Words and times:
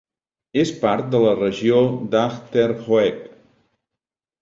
És 0.61 0.71
part 0.85 1.11
de 1.17 1.19
la 1.27 1.35
regió 1.41 1.83
d'Achterhoek. 2.17 3.25